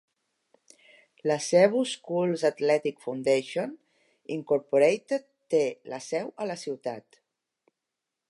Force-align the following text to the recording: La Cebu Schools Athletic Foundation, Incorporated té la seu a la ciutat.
La 1.31 1.35
Cebu 1.47 1.81
Schools 1.89 2.45
Athletic 2.49 3.03
Foundation, 3.03 3.75
Incorporated 4.37 5.29
té 5.55 5.63
la 5.95 6.03
seu 6.07 6.35
a 6.47 6.51
la 6.53 6.57
ciutat. 6.65 7.21